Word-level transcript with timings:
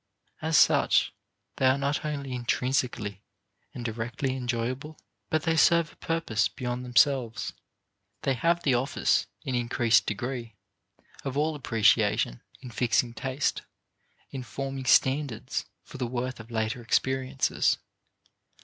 As 0.41 0.57
such, 0.57 1.13
they 1.57 1.67
are 1.67 1.77
not 1.77 2.03
only 2.03 2.33
intrinsically 2.33 3.21
and 3.71 3.85
directly 3.85 4.35
enjoyable, 4.35 4.97
but 5.29 5.43
they 5.43 5.55
serve 5.55 5.93
a 5.93 5.95
purpose 5.97 6.47
beyond 6.49 6.83
themselves. 6.83 7.53
They 8.23 8.33
have 8.33 8.63
the 8.63 8.73
office, 8.73 9.27
in 9.43 9.53
increased 9.53 10.07
degree, 10.07 10.55
of 11.23 11.37
all 11.37 11.53
appreciation 11.53 12.41
in 12.63 12.71
fixing 12.71 13.13
taste, 13.13 13.61
in 14.31 14.41
forming 14.41 14.85
standards 14.85 15.65
for 15.83 15.99
the 15.99 16.07
worth 16.07 16.39
of 16.39 16.49
later 16.49 16.81
experiences. 16.81 17.77